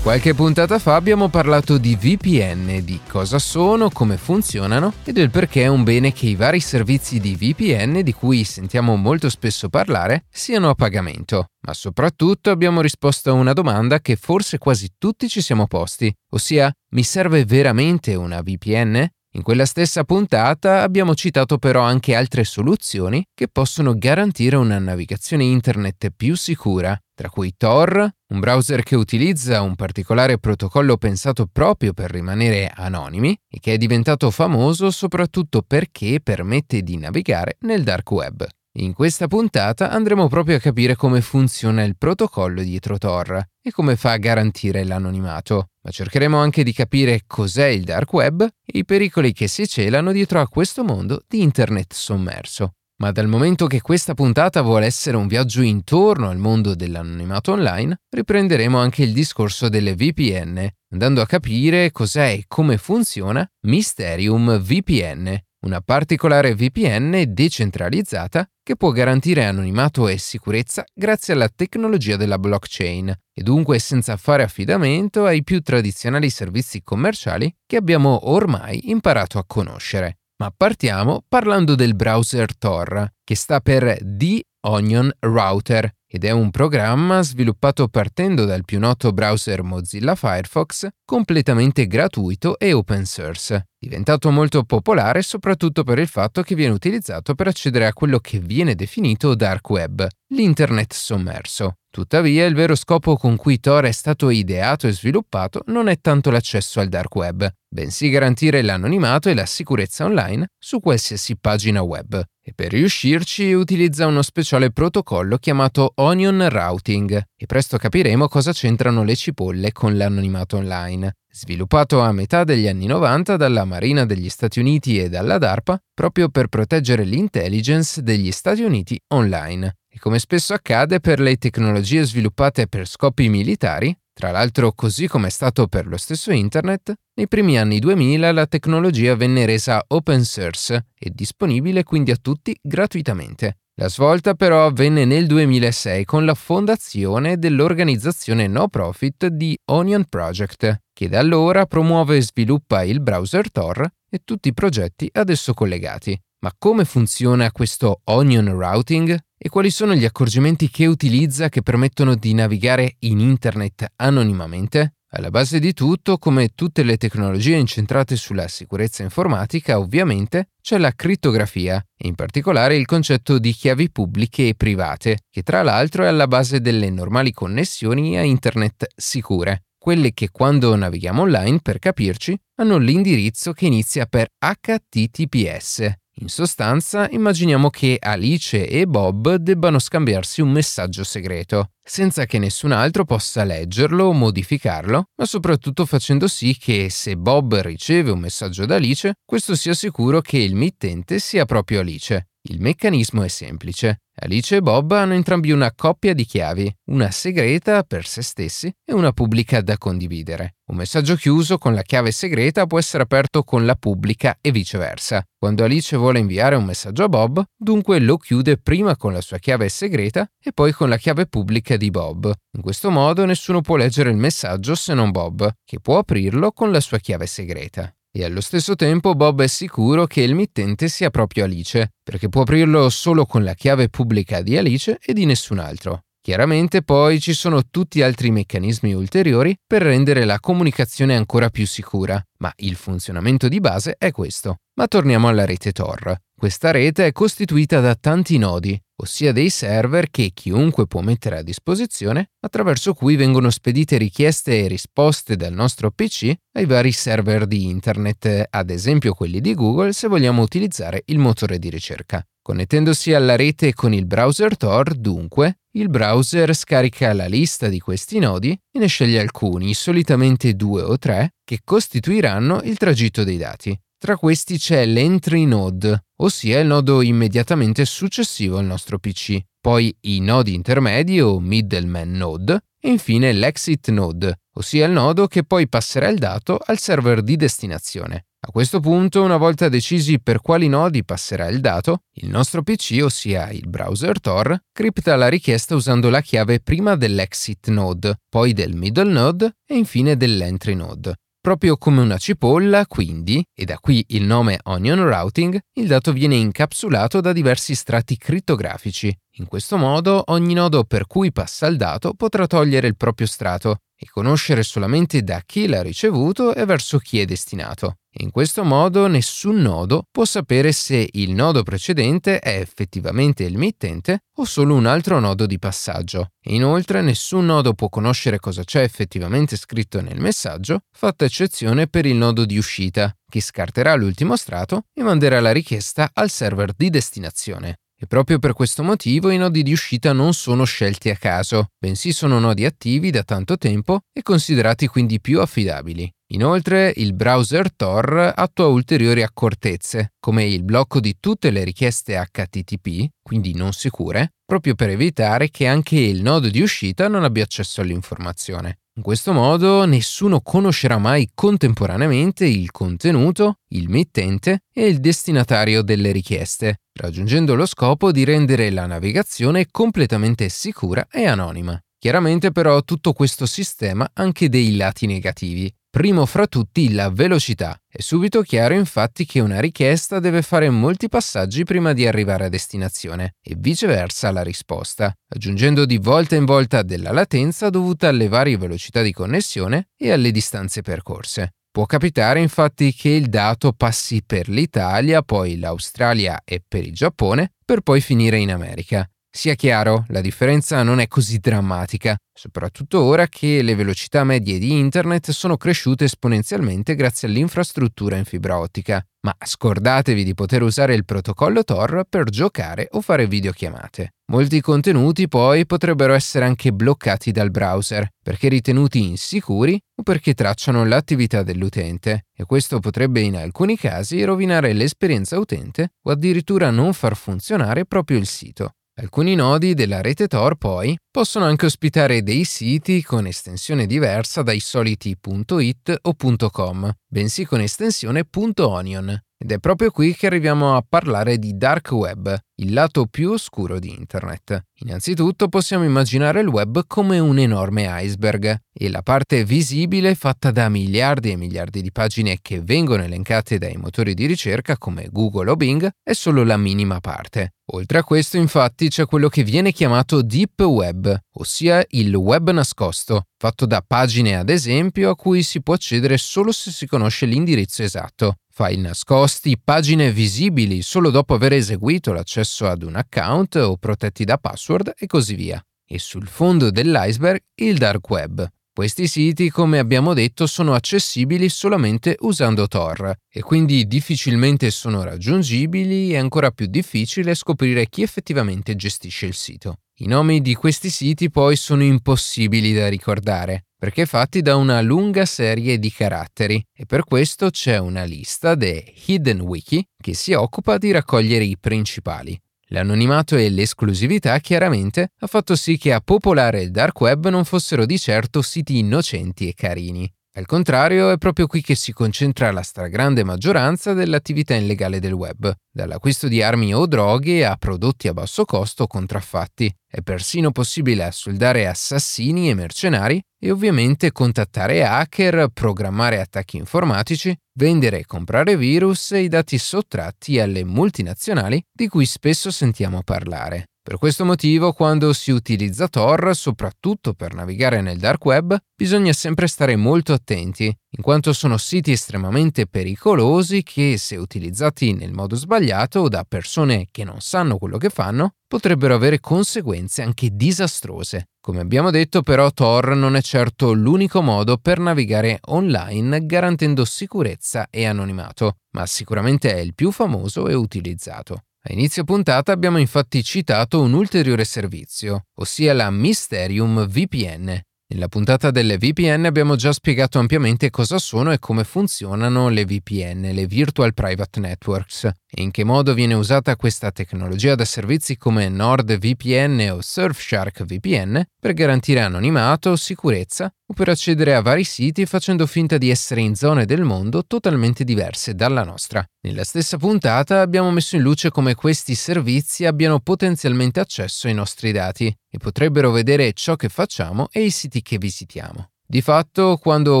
Qualche 0.08 0.32
puntata 0.32 0.78
fa 0.78 0.94
abbiamo 0.94 1.28
parlato 1.28 1.76
di 1.76 1.94
VPN, 1.94 2.82
di 2.82 2.98
cosa 3.06 3.38
sono, 3.38 3.90
come 3.90 4.16
funzionano 4.16 4.94
e 5.04 5.12
del 5.12 5.28
perché 5.28 5.64
è 5.64 5.66
un 5.66 5.84
bene 5.84 6.14
che 6.14 6.28
i 6.28 6.34
vari 6.34 6.60
servizi 6.60 7.20
di 7.20 7.36
VPN 7.36 8.00
di 8.02 8.14
cui 8.14 8.42
sentiamo 8.44 8.96
molto 8.96 9.28
spesso 9.28 9.68
parlare 9.68 10.24
siano 10.30 10.70
a 10.70 10.74
pagamento. 10.74 11.48
Ma 11.60 11.74
soprattutto 11.74 12.48
abbiamo 12.48 12.80
risposto 12.80 13.28
a 13.28 13.34
una 13.34 13.52
domanda 13.52 14.00
che 14.00 14.16
forse 14.16 14.56
quasi 14.56 14.94
tutti 14.96 15.28
ci 15.28 15.42
siamo 15.42 15.66
posti, 15.66 16.10
ossia 16.30 16.72
mi 16.92 17.02
serve 17.02 17.44
veramente 17.44 18.14
una 18.14 18.40
VPN? 18.40 19.06
In 19.32 19.42
quella 19.42 19.66
stessa 19.66 20.04
puntata 20.04 20.82
abbiamo 20.82 21.14
citato 21.14 21.58
però 21.58 21.82
anche 21.82 22.14
altre 22.14 22.44
soluzioni 22.44 23.22
che 23.34 23.48
possono 23.48 23.94
garantire 23.94 24.56
una 24.56 24.78
navigazione 24.78 25.44
internet 25.44 26.10
più 26.16 26.34
sicura, 26.34 26.98
tra 27.14 27.28
cui 27.28 27.54
Tor, 27.54 28.10
un 28.32 28.40
browser 28.40 28.82
che 28.82 28.96
utilizza 28.96 29.60
un 29.60 29.74
particolare 29.74 30.38
protocollo 30.38 30.96
pensato 30.96 31.46
proprio 31.46 31.92
per 31.92 32.10
rimanere 32.10 32.72
anonimi 32.74 33.38
e 33.50 33.58
che 33.60 33.74
è 33.74 33.76
diventato 33.76 34.30
famoso 34.30 34.90
soprattutto 34.90 35.60
perché 35.60 36.20
permette 36.22 36.82
di 36.82 36.96
navigare 36.96 37.58
nel 37.60 37.82
dark 37.82 38.10
web. 38.10 38.46
In 38.78 38.94
questa 38.94 39.26
puntata 39.26 39.90
andremo 39.90 40.28
proprio 40.28 40.56
a 40.56 40.60
capire 40.60 40.94
come 40.94 41.20
funziona 41.20 41.82
il 41.82 41.96
protocollo 41.98 42.62
dietro 42.62 42.96
Tor 42.96 43.42
e 43.60 43.70
come 43.72 43.96
fa 43.96 44.12
a 44.12 44.18
garantire 44.18 44.84
l'anonimato, 44.84 45.70
ma 45.88 45.90
cercheremo 45.90 46.36
anche 46.36 46.62
di 46.62 46.72
capire 46.74 47.22
cos'è 47.26 47.66
il 47.66 47.82
dark 47.82 48.12
web 48.12 48.42
e 48.42 48.78
i 48.78 48.84
pericoli 48.84 49.32
che 49.32 49.48
si 49.48 49.66
celano 49.66 50.12
dietro 50.12 50.38
a 50.40 50.46
questo 50.46 50.84
mondo 50.84 51.22
di 51.26 51.40
internet 51.40 51.94
sommerso. 51.94 52.74
Ma 53.00 53.10
dal 53.10 53.28
momento 53.28 53.66
che 53.66 53.80
questa 53.80 54.12
puntata 54.12 54.60
vuole 54.60 54.84
essere 54.84 55.16
un 55.16 55.28
viaggio 55.28 55.62
intorno 55.62 56.28
al 56.28 56.36
mondo 56.36 56.74
dell'anonimato 56.74 57.52
online, 57.52 58.00
riprenderemo 58.10 58.76
anche 58.76 59.02
il 59.02 59.12
discorso 59.12 59.68
delle 59.68 59.94
VPN, 59.94 60.68
andando 60.90 61.20
a 61.22 61.26
capire 61.26 61.90
cos'è 61.90 62.32
e 62.32 62.44
come 62.48 62.76
funziona 62.76 63.48
Mysterium 63.62 64.58
VPN, 64.58 65.38
una 65.60 65.80
particolare 65.80 66.54
VPN 66.54 67.24
decentralizzata 67.28 68.48
che 68.62 68.76
può 68.76 68.90
garantire 68.90 69.44
anonimato 69.44 70.08
e 70.08 70.18
sicurezza 70.18 70.84
grazie 70.94 71.34
alla 71.34 71.48
tecnologia 71.48 72.16
della 72.16 72.38
blockchain 72.38 73.08
e 73.32 73.42
dunque 73.42 73.78
senza 73.78 74.16
fare 74.16 74.42
affidamento 74.42 75.24
ai 75.24 75.42
più 75.42 75.60
tradizionali 75.60 76.30
servizi 76.30 76.82
commerciali 76.82 77.52
che 77.66 77.76
abbiamo 77.76 78.30
ormai 78.30 78.90
imparato 78.90 79.38
a 79.38 79.44
conoscere. 79.46 80.18
Ma 80.40 80.52
partiamo 80.56 81.24
parlando 81.26 81.74
del 81.74 81.96
browser 81.96 82.56
Tor, 82.56 83.14
che 83.24 83.34
sta 83.34 83.60
per 83.60 83.98
The 84.00 84.42
Onion 84.60 85.10
Router 85.20 85.92
ed 86.06 86.24
è 86.24 86.30
un 86.30 86.50
programma 86.50 87.22
sviluppato 87.22 87.88
partendo 87.88 88.44
dal 88.44 88.64
più 88.64 88.78
noto 88.78 89.12
browser 89.12 89.62
Mozilla 89.62 90.14
Firefox, 90.14 90.88
completamente 91.04 91.86
gratuito 91.86 92.58
e 92.58 92.72
open 92.72 93.04
source, 93.04 93.68
diventato 93.78 94.30
molto 94.30 94.64
popolare 94.64 95.22
soprattutto 95.22 95.84
per 95.84 95.98
il 95.98 96.08
fatto 96.08 96.42
che 96.42 96.54
viene 96.54 96.74
utilizzato 96.74 97.34
per 97.34 97.46
accedere 97.46 97.86
a 97.86 97.92
quello 97.92 98.18
che 98.18 98.40
viene 98.40 98.74
definito 98.74 99.34
dark 99.34 99.70
web, 99.70 100.06
l'internet 100.34 100.92
sommerso. 100.92 101.74
Tuttavia, 101.90 102.44
il 102.44 102.54
vero 102.54 102.74
scopo 102.74 103.16
con 103.16 103.36
cui 103.36 103.60
Tor 103.60 103.84
è 103.84 103.92
stato 103.92 104.28
ideato 104.28 104.86
e 104.86 104.92
sviluppato 104.92 105.62
non 105.66 105.88
è 105.88 105.98
tanto 106.00 106.30
l'accesso 106.30 106.80
al 106.80 106.88
dark 106.88 107.14
web, 107.14 107.50
bensì 107.66 108.10
garantire 108.10 108.62
l'anonimato 108.62 109.30
e 109.30 109.34
la 109.34 109.46
sicurezza 109.46 110.04
online 110.04 110.48
su 110.58 110.80
qualsiasi 110.80 111.36
pagina 111.38 111.80
web. 111.80 112.22
E 112.42 112.52
per 112.54 112.70
riuscirci 112.70 113.52
utilizza 113.52 114.06
uno 114.06 114.22
speciale 114.22 114.70
protocollo 114.70 115.38
chiamato 115.38 115.92
Onion 115.96 116.48
Routing, 116.48 117.22
e 117.36 117.46
presto 117.46 117.78
capiremo 117.78 118.28
cosa 118.28 118.52
c'entrano 118.52 119.02
le 119.02 119.16
cipolle 119.16 119.72
con 119.72 119.96
l'anonimato 119.96 120.56
online. 120.58 121.14
Sviluppato 121.38 122.00
a 122.00 122.10
metà 122.10 122.42
degli 122.42 122.66
anni 122.66 122.86
90 122.86 123.36
dalla 123.36 123.64
Marina 123.64 124.04
degli 124.04 124.28
Stati 124.28 124.58
Uniti 124.58 124.98
e 124.98 125.08
dalla 125.08 125.38
DARPA 125.38 125.80
proprio 125.94 126.30
per 126.30 126.48
proteggere 126.48 127.04
l'intelligence 127.04 128.02
degli 128.02 128.32
Stati 128.32 128.64
Uniti 128.64 129.00
online 129.14 129.76
e 129.88 130.00
come 130.00 130.18
spesso 130.18 130.52
accade 130.52 130.98
per 130.98 131.20
le 131.20 131.36
tecnologie 131.36 132.02
sviluppate 132.02 132.66
per 132.66 132.88
scopi 132.88 133.28
militari, 133.28 133.96
tra 134.12 134.32
l'altro 134.32 134.72
così 134.72 135.06
come 135.06 135.28
è 135.28 135.30
stato 135.30 135.68
per 135.68 135.86
lo 135.86 135.96
stesso 135.96 136.32
Internet, 136.32 136.92
nei 137.14 137.28
primi 137.28 137.56
anni 137.56 137.78
2000 137.78 138.32
la 138.32 138.46
tecnologia 138.46 139.14
venne 139.14 139.46
resa 139.46 139.80
open 139.86 140.24
source 140.24 140.86
e 140.98 141.12
disponibile 141.14 141.84
quindi 141.84 142.10
a 142.10 142.18
tutti 142.20 142.58
gratuitamente. 142.60 143.58
La 143.78 143.88
svolta 143.88 144.34
però 144.34 144.66
avvenne 144.66 145.04
nel 145.04 145.28
2006 145.28 146.04
con 146.04 146.24
la 146.24 146.34
fondazione 146.34 147.38
dell'organizzazione 147.38 148.48
no 148.48 148.66
profit 148.66 149.28
di 149.28 149.56
Onion 149.66 150.04
Project, 150.08 150.80
che 150.98 151.08
da 151.08 151.20
allora 151.20 151.64
promuove 151.64 152.16
e 152.16 152.22
sviluppa 152.22 152.82
il 152.82 153.00
browser 153.00 153.52
Tor 153.52 153.88
e 154.10 154.22
tutti 154.24 154.48
i 154.48 154.52
progetti 154.52 155.08
ad 155.12 155.28
esso 155.28 155.54
collegati. 155.54 156.20
Ma 156.40 156.52
come 156.58 156.84
funziona 156.84 157.52
questo 157.52 158.00
onion 158.06 158.52
routing 158.52 159.16
e 159.38 159.48
quali 159.48 159.70
sono 159.70 159.94
gli 159.94 160.04
accorgimenti 160.04 160.68
che 160.68 160.86
utilizza 160.86 161.48
che 161.50 161.62
permettono 161.62 162.16
di 162.16 162.34
navigare 162.34 162.96
in 163.00 163.20
internet 163.20 163.92
anonimamente? 163.94 164.94
Alla 165.10 165.30
base 165.30 165.60
di 165.60 165.72
tutto, 165.72 166.18
come 166.18 166.48
tutte 166.56 166.82
le 166.82 166.96
tecnologie 166.96 167.54
incentrate 167.54 168.16
sulla 168.16 168.48
sicurezza 168.48 169.04
informatica, 169.04 169.78
ovviamente, 169.78 170.48
c'è 170.60 170.78
la 170.78 170.92
crittografia 170.96 171.80
e 171.96 172.08
in 172.08 172.16
particolare 172.16 172.74
il 172.74 172.86
concetto 172.86 173.38
di 173.38 173.52
chiavi 173.52 173.92
pubbliche 173.92 174.48
e 174.48 174.54
private, 174.56 175.20
che 175.30 175.42
tra 175.42 175.62
l'altro 175.62 176.02
è 176.02 176.08
alla 176.08 176.26
base 176.26 176.60
delle 176.60 176.90
normali 176.90 177.30
connessioni 177.30 178.18
a 178.18 178.22
internet 178.22 178.84
sicure 178.96 179.62
quelle 179.78 180.12
che 180.12 180.30
quando 180.30 180.74
navighiamo 180.74 181.22
online, 181.22 181.60
per 181.62 181.78
capirci, 181.78 182.36
hanno 182.56 182.78
l'indirizzo 182.78 183.52
che 183.52 183.66
inizia 183.66 184.06
per 184.06 184.28
HTTPS, 184.38 185.92
in 186.20 186.28
sostanza, 186.28 187.08
immaginiamo 187.10 187.70
che 187.70 187.96
Alice 188.00 188.66
e 188.66 188.86
Bob 188.86 189.36
debbano 189.36 189.78
scambiarsi 189.78 190.40
un 190.40 190.50
messaggio 190.50 191.04
segreto, 191.04 191.70
senza 191.80 192.26
che 192.26 192.40
nessun 192.40 192.72
altro 192.72 193.04
possa 193.04 193.44
leggerlo 193.44 194.06
o 194.06 194.12
modificarlo, 194.12 195.10
ma 195.14 195.24
soprattutto 195.24 195.86
facendo 195.86 196.26
sì 196.26 196.56
che 196.58 196.90
se 196.90 197.16
Bob 197.16 197.60
riceve 197.60 198.10
un 198.10 198.18
messaggio 198.18 198.66
da 198.66 198.74
Alice, 198.74 199.14
questo 199.24 199.54
sia 199.54 199.74
sicuro 199.74 200.20
che 200.20 200.38
il 200.38 200.56
mittente 200.56 201.20
sia 201.20 201.44
proprio 201.44 201.80
Alice. 201.80 202.27
Il 202.42 202.60
meccanismo 202.60 203.22
è 203.22 203.28
semplice. 203.28 204.02
Alice 204.20 204.56
e 204.56 204.62
Bob 204.62 204.92
hanno 204.92 205.12
entrambi 205.12 205.50
una 205.50 205.72
coppia 205.72 206.14
di 206.14 206.24
chiavi, 206.24 206.74
una 206.86 207.10
segreta 207.10 207.82
per 207.82 208.06
se 208.06 208.22
stessi 208.22 208.72
e 208.84 208.92
una 208.92 209.12
pubblica 209.12 209.60
da 209.60 209.76
condividere. 209.76 210.56
Un 210.70 210.76
messaggio 210.76 211.14
chiuso 211.14 211.58
con 211.58 211.74
la 211.74 211.82
chiave 211.82 212.10
segreta 212.10 212.66
può 212.66 212.78
essere 212.78 213.02
aperto 213.02 213.44
con 213.44 213.66
la 213.66 213.74
pubblica 213.74 214.38
e 214.40 214.50
viceversa. 214.50 215.22
Quando 215.38 215.62
Alice 215.62 215.96
vuole 215.96 216.18
inviare 216.20 216.56
un 216.56 216.64
messaggio 216.64 217.04
a 217.04 217.08
Bob, 217.08 217.44
dunque 217.56 218.00
lo 218.00 218.16
chiude 218.16 218.56
prima 218.56 218.96
con 218.96 219.12
la 219.12 219.20
sua 219.20 219.38
chiave 219.38 219.68
segreta 219.68 220.28
e 220.42 220.52
poi 220.52 220.72
con 220.72 220.88
la 220.88 220.96
chiave 220.96 221.26
pubblica 221.26 221.76
di 221.76 221.90
Bob. 221.90 222.32
In 222.52 222.62
questo 222.62 222.90
modo 222.90 223.24
nessuno 223.24 223.60
può 223.60 223.76
leggere 223.76 224.10
il 224.10 224.16
messaggio 224.16 224.74
se 224.74 224.94
non 224.94 225.10
Bob, 225.10 225.48
che 225.64 225.80
può 225.80 225.98
aprirlo 225.98 226.52
con 226.52 226.72
la 226.72 226.80
sua 226.80 226.98
chiave 226.98 227.26
segreta. 227.26 227.92
E 228.10 228.24
allo 228.24 228.40
stesso 228.40 228.74
tempo 228.74 229.14
Bob 229.14 229.42
è 229.42 229.46
sicuro 229.46 230.06
che 230.06 230.22
il 230.22 230.34
mittente 230.34 230.88
sia 230.88 231.10
proprio 231.10 231.44
Alice, 231.44 231.92
perché 232.02 232.28
può 232.28 232.42
aprirlo 232.42 232.88
solo 232.88 233.26
con 233.26 233.44
la 233.44 233.54
chiave 233.54 233.88
pubblica 233.88 234.40
di 234.40 234.56
Alice 234.56 234.98
e 235.00 235.12
di 235.12 235.24
nessun 235.24 235.58
altro. 235.58 236.00
Chiaramente 236.20 236.82
poi 236.82 237.20
ci 237.20 237.32
sono 237.32 237.62
tutti 237.70 238.02
altri 238.02 238.30
meccanismi 238.30 238.92
ulteriori 238.92 239.56
per 239.66 239.82
rendere 239.82 240.24
la 240.24 240.40
comunicazione 240.40 241.16
ancora 241.16 241.48
più 241.48 241.66
sicura, 241.66 242.22
ma 242.38 242.52
il 242.56 242.76
funzionamento 242.76 243.48
di 243.48 243.60
base 243.60 243.94
è 243.96 244.10
questo. 244.10 244.58
Ma 244.74 244.86
torniamo 244.88 245.28
alla 245.28 245.46
rete 245.46 245.72
Tor. 245.72 246.16
Questa 246.34 246.70
rete 246.70 247.06
è 247.06 247.12
costituita 247.12 247.80
da 247.80 247.94
tanti 247.94 248.36
nodi, 248.36 248.78
ossia 249.00 249.32
dei 249.32 249.50
server 249.50 250.10
che 250.10 250.30
chiunque 250.34 250.86
può 250.86 251.00
mettere 251.00 251.38
a 251.38 251.42
disposizione, 251.42 252.30
attraverso 252.40 252.94
cui 252.94 253.16
vengono 253.16 253.50
spedite 253.50 253.96
richieste 253.96 254.64
e 254.64 254.68
risposte 254.68 255.36
dal 255.36 255.52
nostro 255.52 255.90
PC 255.90 256.32
ai 256.52 256.66
vari 256.66 256.92
server 256.92 257.46
di 257.46 257.66
Internet, 257.66 258.46
ad 258.50 258.70
esempio 258.70 259.14
quelli 259.14 259.40
di 259.40 259.54
Google 259.54 259.92
se 259.92 260.08
vogliamo 260.08 260.42
utilizzare 260.42 261.02
il 261.06 261.18
motore 261.18 261.58
di 261.58 261.70
ricerca. 261.70 262.24
Connettendosi 262.42 263.12
alla 263.12 263.36
rete 263.36 263.74
con 263.74 263.92
il 263.92 264.06
browser 264.06 264.56
Tor, 264.56 264.94
dunque, 264.94 265.58
il 265.72 265.90
browser 265.90 266.54
scarica 266.54 267.12
la 267.12 267.26
lista 267.26 267.68
di 267.68 267.78
questi 267.78 268.18
nodi 268.18 268.50
e 268.50 268.78
ne 268.78 268.86
sceglie 268.86 269.20
alcuni, 269.20 269.74
solitamente 269.74 270.54
due 270.54 270.82
o 270.82 270.96
tre, 270.96 271.34
che 271.44 271.60
costituiranno 271.62 272.62
il 272.64 272.78
tragitto 272.78 273.22
dei 273.22 273.36
dati. 273.36 273.78
Tra 274.00 274.16
questi 274.16 274.58
c'è 274.58 274.86
l'entry 274.86 275.44
node, 275.44 276.04
ossia 276.18 276.60
il 276.60 276.68
nodo 276.68 277.02
immediatamente 277.02 277.84
successivo 277.84 278.58
al 278.58 278.64
nostro 278.64 279.00
PC. 279.00 279.40
poi 279.60 279.94
i 280.02 280.20
nodi 280.20 280.54
intermedi 280.54 281.20
o 281.20 281.40
middleman 281.40 282.12
node 282.12 282.60
e 282.80 282.90
infine 282.90 283.32
l'exit 283.32 283.90
node, 283.90 284.42
ossia 284.54 284.86
il 284.86 284.92
nodo 284.92 285.26
che 285.26 285.42
poi 285.42 285.68
passerà 285.68 286.06
il 286.08 286.18
dato 286.18 286.60
al 286.64 286.78
server 286.78 287.22
di 287.22 287.34
destinazione. 287.34 288.26
A 288.40 288.52
questo 288.52 288.78
punto, 288.78 289.24
una 289.24 289.36
volta 289.36 289.68
decisi 289.68 290.20
per 290.20 290.40
quali 290.40 290.68
nodi 290.68 291.04
passerà 291.04 291.48
il 291.48 291.58
dato, 291.58 292.02
il 292.20 292.28
nostro 292.28 292.62
PC, 292.62 293.00
ossia 293.02 293.50
il 293.50 293.68
browser 293.68 294.20
Tor, 294.20 294.56
cripta 294.70 295.16
la 295.16 295.26
richiesta 295.26 295.74
usando 295.74 296.08
la 296.08 296.20
chiave 296.20 296.60
prima 296.60 296.94
dell'exit 296.94 297.66
node, 297.68 298.20
poi 298.28 298.52
del 298.52 298.76
middle 298.76 299.10
node 299.10 299.56
e 299.66 299.76
infine 299.76 300.16
dell'entry 300.16 300.74
node. 300.74 301.16
Proprio 301.40 301.76
come 301.76 302.00
una 302.00 302.18
cipolla, 302.18 302.86
quindi, 302.86 303.42
e 303.54 303.64
da 303.64 303.78
qui 303.78 304.04
il 304.08 304.24
nome 304.24 304.58
Onion 304.64 305.04
Routing, 305.04 305.58
il 305.74 305.86
dato 305.86 306.12
viene 306.12 306.34
incapsulato 306.34 307.20
da 307.20 307.32
diversi 307.32 307.74
strati 307.74 308.16
crittografici. 308.16 309.16
In 309.38 309.46
questo 309.46 309.76
modo 309.76 310.24
ogni 310.26 310.52
nodo 310.52 310.82
per 310.82 311.06
cui 311.06 311.30
passa 311.30 311.66
il 311.66 311.76
dato 311.76 312.12
potrà 312.14 312.48
togliere 312.48 312.88
il 312.88 312.96
proprio 312.96 313.28
strato 313.28 313.78
e 313.96 314.06
conoscere 314.10 314.64
solamente 314.64 315.22
da 315.22 315.40
chi 315.46 315.68
l'ha 315.68 315.80
ricevuto 315.82 316.54
e 316.54 316.64
verso 316.64 316.98
chi 316.98 317.20
è 317.20 317.24
destinato. 317.24 317.98
In 318.20 318.32
questo 318.32 318.64
modo 318.64 319.06
nessun 319.06 319.60
nodo 319.60 320.02
può 320.10 320.24
sapere 320.24 320.72
se 320.72 321.08
il 321.12 321.30
nodo 321.30 321.62
precedente 321.62 322.40
è 322.40 322.58
effettivamente 322.58 323.44
il 323.44 323.56
mittente 323.56 324.24
o 324.38 324.44
solo 324.44 324.74
un 324.74 324.86
altro 324.86 325.20
nodo 325.20 325.46
di 325.46 325.56
passaggio. 325.58 326.30
inoltre 326.48 327.00
nessun 327.00 327.46
nodo 327.46 327.74
può 327.74 327.88
conoscere 327.88 328.40
cosa 328.40 328.64
c'è 328.64 328.82
effettivamente 328.82 329.56
scritto 329.56 330.00
nel 330.00 330.18
messaggio, 330.18 330.80
fatta 330.90 331.26
eccezione 331.26 331.86
per 331.86 332.06
il 332.06 332.16
nodo 332.16 332.44
di 332.44 332.58
uscita, 332.58 333.14
che 333.28 333.40
scarterà 333.40 333.94
l'ultimo 333.94 334.34
strato 334.34 334.86
e 334.92 335.02
manderà 335.04 335.38
la 335.38 335.52
richiesta 335.52 336.10
al 336.12 336.28
server 336.28 336.72
di 336.72 336.90
destinazione. 336.90 337.76
E 338.00 338.06
proprio 338.08 338.40
per 338.40 338.52
questo 338.52 338.82
motivo 338.82 339.30
i 339.30 339.36
nodi 339.36 339.62
di 339.62 339.72
uscita 339.72 340.12
non 340.12 340.34
sono 340.34 340.64
scelti 340.64 341.08
a 341.10 341.16
caso, 341.16 341.68
bensì 341.78 342.12
sono 342.12 342.40
nodi 342.40 342.64
attivi 342.64 343.12
da 343.12 343.22
tanto 343.22 343.56
tempo 343.56 344.00
e 344.12 344.22
considerati 344.22 344.88
quindi 344.88 345.20
più 345.20 345.40
affidabili. 345.40 346.12
Inoltre 346.32 346.92
il 346.96 347.14
browser 347.14 347.72
Tor 347.74 348.34
attua 348.36 348.66
ulteriori 348.66 349.22
accortezze, 349.22 350.12
come 350.20 350.44
il 350.44 350.62
blocco 350.62 351.00
di 351.00 351.16
tutte 351.18 351.50
le 351.50 351.64
richieste 351.64 352.22
HTTP, 352.22 353.08
quindi 353.22 353.54
non 353.54 353.72
sicure, 353.72 354.34
proprio 354.44 354.74
per 354.74 354.90
evitare 354.90 355.48
che 355.48 355.66
anche 355.66 355.98
il 355.98 356.20
nodo 356.20 356.50
di 356.50 356.60
uscita 356.60 357.08
non 357.08 357.24
abbia 357.24 357.44
accesso 357.44 357.80
all'informazione. 357.80 358.80
In 358.98 359.02
questo 359.02 359.32
modo 359.32 359.86
nessuno 359.86 360.42
conoscerà 360.42 360.98
mai 360.98 361.30
contemporaneamente 361.32 362.44
il 362.44 362.72
contenuto, 362.72 363.60
il 363.68 363.88
mittente 363.88 364.64
e 364.70 364.86
il 364.86 365.00
destinatario 365.00 365.82
delle 365.82 366.12
richieste, 366.12 366.80
raggiungendo 366.92 367.54
lo 367.54 367.64
scopo 367.64 368.12
di 368.12 368.24
rendere 368.24 368.68
la 368.70 368.84
navigazione 368.84 369.68
completamente 369.70 370.50
sicura 370.50 371.06
e 371.10 371.26
anonima. 371.26 371.80
Chiaramente 372.00 372.52
però 372.52 372.82
tutto 372.82 373.12
questo 373.12 373.44
sistema 373.44 374.04
ha 374.04 374.22
anche 374.22 374.48
dei 374.48 374.76
lati 374.76 375.06
negativi, 375.06 375.72
Primo 375.90 376.26
fra 376.26 376.46
tutti 376.46 376.92
la 376.92 377.08
velocità. 377.08 377.74
È 377.88 378.02
subito 378.02 378.42
chiaro 378.42 378.74
infatti 378.74 379.24
che 379.24 379.40
una 379.40 379.58
richiesta 379.58 380.20
deve 380.20 380.42
fare 380.42 380.68
molti 380.68 381.08
passaggi 381.08 381.64
prima 381.64 381.94
di 381.94 382.06
arrivare 382.06 382.44
a 382.44 382.48
destinazione 382.50 383.36
e 383.42 383.54
viceversa 383.56 384.30
la 384.30 384.42
risposta, 384.42 385.10
aggiungendo 385.28 385.86
di 385.86 385.96
volta 385.96 386.36
in 386.36 386.44
volta 386.44 386.82
della 386.82 387.10
latenza 387.10 387.70
dovuta 387.70 388.08
alle 388.08 388.28
varie 388.28 388.58
velocità 388.58 389.00
di 389.00 389.12
connessione 389.12 389.88
e 389.96 390.12
alle 390.12 390.30
distanze 390.30 390.82
percorse. 390.82 391.54
Può 391.70 391.86
capitare 391.86 392.40
infatti 392.40 392.92
che 392.92 393.08
il 393.08 393.28
dato 393.28 393.72
passi 393.72 394.22
per 394.24 394.50
l'Italia, 394.50 395.22
poi 395.22 395.58
l'Australia 395.58 396.42
e 396.44 396.62
per 396.66 396.84
il 396.84 396.92
Giappone, 396.92 397.54
per 397.64 397.80
poi 397.80 398.02
finire 398.02 398.36
in 398.36 398.52
America. 398.52 399.08
Sia 399.30 399.54
chiaro, 399.54 400.04
la 400.08 400.20
differenza 400.20 400.82
non 400.82 401.00
è 401.00 401.06
così 401.06 401.38
drammatica, 401.38 402.16
soprattutto 402.32 403.02
ora 403.02 403.26
che 403.28 403.62
le 403.62 403.74
velocità 403.74 404.24
medie 404.24 404.58
di 404.58 404.78
Internet 404.78 405.30
sono 405.30 405.56
cresciute 405.56 406.04
esponenzialmente 406.04 406.94
grazie 406.94 407.28
all'infrastruttura 407.28 408.16
in 408.16 408.24
fibra 408.24 408.58
ottica. 408.58 409.04
Ma 409.20 409.34
scordatevi 409.38 410.24
di 410.24 410.32
poter 410.32 410.62
usare 410.62 410.94
il 410.94 411.04
protocollo 411.04 411.62
Tor 411.62 412.04
per 412.08 412.30
giocare 412.30 412.88
o 412.92 413.00
fare 413.00 413.26
videochiamate. 413.26 414.14
Molti 414.32 414.60
contenuti 414.60 415.28
poi 415.28 415.66
potrebbero 415.66 416.14
essere 416.14 416.44
anche 416.44 416.72
bloccati 416.72 417.30
dal 417.30 417.50
browser 417.50 418.08
perché 418.22 418.48
ritenuti 418.48 419.04
insicuri 419.04 419.78
o 419.96 420.02
perché 420.02 420.34
tracciano 420.34 420.84
l'attività 420.84 421.42
dell'utente 421.42 422.26
e 422.34 422.44
questo 422.44 422.78
potrebbe 422.78 423.20
in 423.20 423.36
alcuni 423.36 423.76
casi 423.76 424.22
rovinare 424.24 424.72
l'esperienza 424.72 425.38
utente 425.38 425.94
o 426.02 426.10
addirittura 426.10 426.70
non 426.70 426.92
far 426.92 427.16
funzionare 427.16 427.84
proprio 427.84 428.18
il 428.18 428.26
sito. 428.26 428.74
Alcuni 429.00 429.36
nodi 429.36 429.74
della 429.74 430.00
rete 430.00 430.26
Tor 430.26 430.56
poi 430.56 430.98
possono 431.08 431.44
anche 431.44 431.66
ospitare 431.66 432.24
dei 432.24 432.42
siti 432.42 433.00
con 433.04 433.26
estensione 433.26 433.86
diversa 433.86 434.42
dai 434.42 434.58
soliti 434.58 435.16
.it 435.20 435.98
o 436.02 436.16
.com, 436.50 436.92
bensì 437.06 437.44
con 437.44 437.60
estensione 437.60 438.26
.onion. 438.56 439.16
Ed 439.40 439.52
è 439.52 439.58
proprio 439.60 439.92
qui 439.92 440.16
che 440.16 440.26
arriviamo 440.26 440.74
a 440.74 440.84
parlare 440.86 441.38
di 441.38 441.56
dark 441.56 441.92
web, 441.92 442.36
il 442.56 442.72
lato 442.72 443.06
più 443.06 443.30
oscuro 443.30 443.78
di 443.78 443.94
Internet. 443.94 444.64
Innanzitutto 444.80 445.46
possiamo 445.46 445.84
immaginare 445.84 446.40
il 446.40 446.48
web 446.48 446.82
come 446.88 447.20
un 447.20 447.38
enorme 447.38 447.86
iceberg 448.02 448.62
e 448.72 448.90
la 448.90 449.02
parte 449.02 449.44
visibile 449.44 450.16
fatta 450.16 450.50
da 450.50 450.68
miliardi 450.68 451.30
e 451.30 451.36
miliardi 451.36 451.82
di 451.82 451.92
pagine 451.92 452.38
che 452.42 452.60
vengono 452.62 453.04
elencate 453.04 453.58
dai 453.58 453.76
motori 453.76 454.12
di 454.14 454.26
ricerca 454.26 454.76
come 454.76 455.06
Google 455.08 455.52
o 455.52 455.54
Bing 455.54 455.88
è 456.02 456.12
solo 456.14 456.42
la 456.42 456.56
minima 456.56 456.98
parte. 456.98 457.52
Oltre 457.72 457.98
a 457.98 458.04
questo 458.04 458.36
infatti 458.36 458.88
c'è 458.88 459.04
quello 459.04 459.28
che 459.28 459.42
viene 459.42 459.72
chiamato 459.72 460.22
deep 460.22 460.60
web, 460.60 461.14
ossia 461.34 461.84
il 461.90 462.14
web 462.14 462.50
nascosto, 462.50 463.24
fatto 463.36 463.66
da 463.66 463.84
pagine 463.86 464.36
ad 464.36 464.48
esempio 464.48 465.10
a 465.10 465.16
cui 465.16 465.42
si 465.42 465.60
può 465.60 465.74
accedere 465.74 466.16
solo 466.16 466.50
se 466.50 466.70
si 466.70 466.86
conosce 466.86 467.26
l'indirizzo 467.26 467.82
esatto 467.82 468.36
file 468.58 468.80
nascosti, 468.80 469.56
pagine 469.62 470.10
visibili 470.10 470.82
solo 470.82 471.10
dopo 471.10 471.34
aver 471.34 471.52
eseguito 471.52 472.12
l'accesso 472.12 472.66
ad 472.66 472.82
un 472.82 472.96
account 472.96 473.54
o 473.54 473.76
protetti 473.76 474.24
da 474.24 474.36
password 474.36 474.94
e 474.96 475.06
così 475.06 475.36
via. 475.36 475.64
E 475.86 476.00
sul 476.00 476.26
fondo 476.26 476.72
dell'iceberg 476.72 477.40
il 477.54 477.78
dark 477.78 478.10
web. 478.10 478.44
Questi 478.78 479.08
siti, 479.08 479.50
come 479.50 479.80
abbiamo 479.80 480.14
detto, 480.14 480.46
sono 480.46 480.72
accessibili 480.72 481.48
solamente 481.48 482.14
usando 482.20 482.68
Tor 482.68 483.12
e 483.28 483.40
quindi 483.40 483.88
difficilmente 483.88 484.70
sono 484.70 485.02
raggiungibili 485.02 486.12
e 486.12 486.16
ancora 486.16 486.52
più 486.52 486.66
difficile 486.66 487.34
scoprire 487.34 487.88
chi 487.88 488.02
effettivamente 488.02 488.76
gestisce 488.76 489.26
il 489.26 489.34
sito. 489.34 489.78
I 489.96 490.06
nomi 490.06 490.40
di 490.40 490.54
questi 490.54 490.90
siti 490.90 491.28
poi 491.28 491.56
sono 491.56 491.82
impossibili 491.82 492.72
da 492.72 492.86
ricordare, 492.86 493.64
perché 493.76 494.06
fatti 494.06 494.42
da 494.42 494.54
una 494.54 494.80
lunga 494.80 495.26
serie 495.26 495.80
di 495.80 495.90
caratteri 495.90 496.64
e 496.72 496.86
per 496.86 497.02
questo 497.02 497.50
c'è 497.50 497.78
una 497.78 498.04
lista 498.04 498.54
de 498.54 498.94
Hidden 499.06 499.40
Wiki 499.40 499.84
che 500.00 500.14
si 500.14 500.34
occupa 500.34 500.78
di 500.78 500.92
raccogliere 500.92 501.42
i 501.42 501.58
principali. 501.58 502.40
L'anonimato 502.70 503.36
e 503.36 503.48
l'esclusività 503.48 504.38
chiaramente 504.40 505.12
ha 505.20 505.26
fatto 505.26 505.56
sì 505.56 505.78
che 505.78 505.92
a 505.92 506.00
popolare 506.00 506.60
il 506.60 506.70
dark 506.70 507.00
web 507.00 507.28
non 507.28 507.44
fossero 507.44 507.86
di 507.86 507.98
certo 507.98 508.42
siti 508.42 508.78
innocenti 508.78 509.48
e 509.48 509.54
carini. 509.54 510.12
Al 510.34 510.46
contrario, 510.46 511.10
è 511.10 511.18
proprio 511.18 511.46
qui 511.46 511.62
che 511.62 511.74
si 511.74 511.92
concentra 511.92 512.52
la 512.52 512.62
stragrande 512.62 513.24
maggioranza 513.24 513.92
dell'attività 513.92 514.54
illegale 514.54 515.00
del 515.00 515.12
web, 515.12 515.52
dall'acquisto 515.68 516.28
di 516.28 516.42
armi 516.42 516.74
o 516.74 516.86
droghe 516.86 517.44
a 517.44 517.56
prodotti 517.56 518.06
a 518.08 518.12
basso 518.12 518.44
costo 518.44 518.86
contraffatti. 518.86 519.74
È 519.90 520.00
persino 520.00 520.52
possibile 520.52 521.04
assoldare 521.04 521.66
assassini 521.66 522.50
e 522.50 522.54
mercenari 522.54 523.20
e 523.40 523.50
ovviamente 523.50 524.12
contattare 524.12 524.84
hacker, 524.84 525.48
programmare 525.52 526.20
attacchi 526.20 526.56
informatici, 526.56 527.34
vendere 527.54 528.00
e 528.00 528.06
comprare 528.06 528.56
virus 528.56 529.12
e 529.12 529.22
i 529.22 529.28
dati 529.28 529.58
sottratti 529.58 530.38
alle 530.38 530.64
multinazionali 530.64 531.60
di 531.72 531.88
cui 531.88 532.04
spesso 532.04 532.50
sentiamo 532.50 533.02
parlare. 533.02 533.64
Per 533.88 533.96
questo 533.96 534.26
motivo, 534.26 534.74
quando 534.74 535.14
si 535.14 535.30
utilizza 535.30 535.88
Tor, 535.88 536.36
soprattutto 536.36 537.14
per 537.14 537.32
navigare 537.32 537.80
nel 537.80 537.96
dark 537.96 538.22
web, 538.26 538.54
bisogna 538.76 539.14
sempre 539.14 539.46
stare 539.46 539.76
molto 539.76 540.12
attenti, 540.12 540.64
in 540.66 541.02
quanto 541.02 541.32
sono 541.32 541.56
siti 541.56 541.92
estremamente 541.92 542.66
pericolosi 542.66 543.62
che, 543.62 543.96
se 543.96 544.16
utilizzati 544.16 544.92
nel 544.92 545.14
modo 545.14 545.36
sbagliato 545.36 546.00
o 546.00 546.08
da 546.10 546.26
persone 546.28 546.88
che 546.90 547.02
non 547.02 547.22
sanno 547.22 547.56
quello 547.56 547.78
che 547.78 547.88
fanno, 547.88 548.34
potrebbero 548.46 548.94
avere 548.94 549.20
conseguenze 549.20 550.02
anche 550.02 550.28
disastrose. 550.34 551.30
Come 551.40 551.60
abbiamo 551.60 551.90
detto, 551.90 552.20
però, 552.20 552.50
Tor 552.50 552.94
non 552.94 553.16
è 553.16 553.22
certo 553.22 553.72
l'unico 553.72 554.20
modo 554.20 554.58
per 554.58 554.80
navigare 554.80 555.38
online 555.46 556.26
garantendo 556.26 556.84
sicurezza 556.84 557.68
e 557.70 557.86
anonimato, 557.86 558.56
ma 558.72 558.84
sicuramente 558.84 559.50
è 559.50 559.58
il 559.60 559.74
più 559.74 559.90
famoso 559.92 560.46
e 560.46 560.52
utilizzato. 560.52 561.44
A 561.62 561.72
inizio 561.72 562.04
puntata 562.04 562.52
abbiamo 562.52 562.78
infatti 562.78 563.22
citato 563.24 563.80
un 563.80 563.92
ulteriore 563.92 564.44
servizio, 564.44 565.24
ossia 565.34 565.74
la 565.74 565.90
Mysterium 565.90 566.86
VPN. 566.86 567.60
Nella 567.90 568.06
puntata 568.06 568.50
delle 568.52 568.78
VPN 568.78 569.24
abbiamo 569.24 569.56
già 569.56 569.72
spiegato 569.72 570.20
ampiamente 570.20 570.70
cosa 570.70 570.98
sono 570.98 571.32
e 571.32 571.38
come 571.38 571.64
funzionano 571.64 572.48
le 572.48 572.64
VPN, 572.64 573.30
le 573.32 573.46
Virtual 573.46 573.92
Private 573.92 574.38
Networks. 574.40 575.10
E 575.30 575.42
in 575.42 575.50
che 575.50 575.62
modo 575.62 575.92
viene 575.92 576.14
usata 576.14 576.56
questa 576.56 576.90
tecnologia 576.90 577.54
da 577.54 577.64
servizi 577.64 578.16
come 578.16 578.48
NordVPN 578.48 579.70
o 579.72 579.80
Surfshark 579.82 580.64
VPN 580.64 581.22
per 581.38 581.52
garantire 581.52 582.00
anonimato, 582.00 582.76
sicurezza 582.76 583.52
o 583.66 583.74
per 583.74 583.90
accedere 583.90 584.34
a 584.34 584.40
vari 584.40 584.64
siti 584.64 585.04
facendo 585.04 585.46
finta 585.46 585.76
di 585.76 585.90
essere 585.90 586.22
in 586.22 586.34
zone 586.34 586.64
del 586.64 586.82
mondo 586.82 587.24
totalmente 587.26 587.84
diverse 587.84 588.34
dalla 588.34 588.64
nostra. 588.64 589.04
Nella 589.20 589.44
stessa 589.44 589.76
puntata 589.76 590.40
abbiamo 590.40 590.70
messo 590.70 590.96
in 590.96 591.02
luce 591.02 591.30
come 591.30 591.54
questi 591.54 591.94
servizi 591.94 592.64
abbiano 592.64 593.00
potenzialmente 593.00 593.80
accesso 593.80 594.26
ai 594.26 594.34
nostri 594.34 594.72
dati 594.72 595.06
e 595.06 595.38
potrebbero 595.38 595.90
vedere 595.90 596.32
ciò 596.32 596.56
che 596.56 596.70
facciamo 596.70 597.28
e 597.30 597.44
i 597.44 597.50
siti 597.50 597.82
che 597.82 597.98
visitiamo. 597.98 598.70
Di 598.90 599.02
fatto, 599.02 599.58
quando 599.58 600.00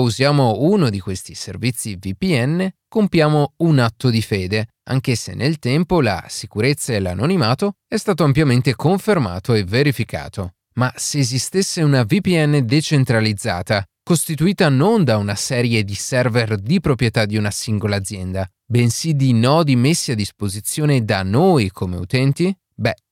usiamo 0.00 0.60
uno 0.60 0.88
di 0.88 0.98
questi 0.98 1.34
servizi 1.34 1.96
VPN, 1.96 2.66
compiamo 2.88 3.52
un 3.58 3.80
atto 3.80 4.08
di 4.08 4.22
fede, 4.22 4.68
anche 4.88 5.14
se 5.14 5.34
nel 5.34 5.58
tempo 5.58 6.00
la 6.00 6.24
sicurezza 6.28 6.92
e 6.92 7.00
l'anonimato 7.00 7.74
è 7.86 7.96
stato 7.96 8.24
ampiamente 8.24 8.74
confermato 8.74 9.54
e 9.54 9.64
verificato. 9.64 10.54
Ma 10.74 10.92
se 10.96 11.18
esistesse 11.18 11.82
una 11.82 12.04
VPN 12.04 12.64
decentralizzata, 12.64 13.84
costituita 14.02 14.68
non 14.68 15.04
da 15.04 15.16
una 15.16 15.34
serie 15.34 15.84
di 15.84 15.94
server 15.94 16.56
di 16.56 16.80
proprietà 16.80 17.26
di 17.26 17.36
una 17.36 17.50
singola 17.50 17.96
azienda, 17.96 18.48
bensì 18.64 19.14
di 19.14 19.32
nodi 19.32 19.76
messi 19.76 20.12
a 20.12 20.14
disposizione 20.14 21.04
da 21.04 21.22
noi 21.22 21.70
come 21.70 21.96
utenti, 21.96 22.54